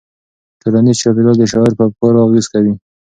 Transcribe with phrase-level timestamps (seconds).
[0.61, 2.73] ټولنیز چاپیریال د شاعر په افکارو اغېز کوي.